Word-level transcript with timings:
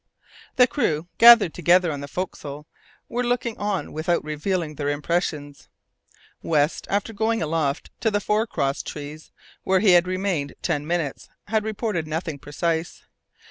The 0.55 0.65
crew, 0.65 1.09
gathered 1.19 1.53
together 1.53 1.91
on 1.91 1.99
the 2.01 2.07
forecastle, 2.07 2.65
were 3.07 3.23
looking 3.23 3.55
on 3.59 3.93
without 3.93 4.23
revealing 4.23 4.73
their 4.73 4.89
impressions. 4.89 5.69
West, 6.41 6.87
after 6.89 7.13
going 7.13 7.39
aloft 7.39 7.91
to 8.01 8.09
the 8.09 8.19
fore 8.19 8.47
cross 8.47 8.81
trees, 8.81 9.31
where 9.61 9.79
he 9.79 9.91
had 9.91 10.07
remained 10.07 10.55
ten 10.63 10.87
minutes, 10.87 11.29
had 11.49 11.63
reported 11.63 12.07
nothing 12.07 12.39
precise. 12.39 13.03